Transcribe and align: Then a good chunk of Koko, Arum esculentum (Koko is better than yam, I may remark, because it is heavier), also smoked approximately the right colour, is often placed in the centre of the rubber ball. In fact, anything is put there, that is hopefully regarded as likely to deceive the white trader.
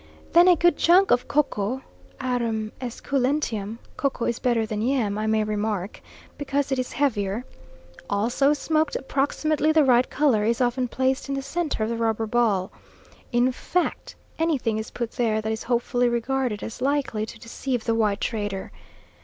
Then 0.33 0.47
a 0.47 0.55
good 0.55 0.77
chunk 0.77 1.11
of 1.11 1.27
Koko, 1.27 1.83
Arum 2.19 2.71
esculentum 2.81 3.77
(Koko 3.97 4.25
is 4.25 4.39
better 4.39 4.65
than 4.65 4.81
yam, 4.81 5.15
I 5.19 5.27
may 5.27 5.43
remark, 5.43 6.01
because 6.39 6.71
it 6.71 6.79
is 6.79 6.91
heavier), 6.93 7.45
also 8.09 8.51
smoked 8.51 8.95
approximately 8.95 9.71
the 9.71 9.83
right 9.83 10.09
colour, 10.09 10.43
is 10.43 10.59
often 10.59 10.87
placed 10.87 11.29
in 11.29 11.35
the 11.35 11.43
centre 11.43 11.83
of 11.83 11.89
the 11.89 11.97
rubber 11.97 12.25
ball. 12.25 12.71
In 13.31 13.51
fact, 13.51 14.15
anything 14.39 14.79
is 14.79 14.89
put 14.89 15.11
there, 15.11 15.39
that 15.39 15.51
is 15.51 15.61
hopefully 15.61 16.09
regarded 16.09 16.63
as 16.63 16.81
likely 16.81 17.23
to 17.27 17.37
deceive 17.39 17.83
the 17.83 17.93
white 17.93 18.21
trader. 18.21 18.71